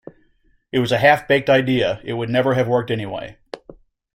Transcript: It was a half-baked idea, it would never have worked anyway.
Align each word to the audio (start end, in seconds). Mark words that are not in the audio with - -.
It 0.71 0.79
was 0.79 0.91
a 0.91 0.97
half-baked 0.97 1.47
idea, 1.47 2.01
it 2.03 2.13
would 2.13 2.27
never 2.31 2.55
have 2.55 2.67
worked 2.67 2.89
anyway. 2.89 3.37